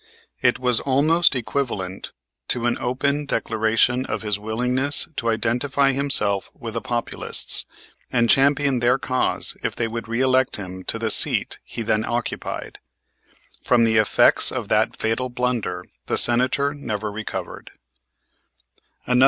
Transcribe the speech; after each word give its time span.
It 0.41 0.57
was 0.57 0.79
almost 0.79 1.35
equivalent 1.35 2.11
to 2.47 2.65
an 2.65 2.75
open 2.79 3.27
declaration 3.27 4.03
of 4.07 4.23
his 4.23 4.39
willingness 4.39 5.07
to 5.17 5.29
identify 5.29 5.91
himself 5.91 6.49
with 6.55 6.73
the 6.73 6.81
Populists, 6.81 7.67
and 8.11 8.27
champion 8.27 8.79
their 8.79 8.97
cause 8.97 9.55
if 9.61 9.75
they 9.75 9.87
would 9.87 10.07
reelect 10.07 10.55
him 10.55 10.83
to 10.85 10.97
the 10.97 11.11
seat 11.11 11.59
he 11.63 11.83
then 11.83 12.03
occupied. 12.03 12.79
From 13.63 13.83
the 13.83 13.97
effects 13.97 14.51
of 14.51 14.69
that 14.69 14.97
fatal 14.97 15.29
blunder 15.29 15.85
the 16.07 16.17
Senator 16.17 16.73
never 16.73 17.11
recovered. 17.11 17.69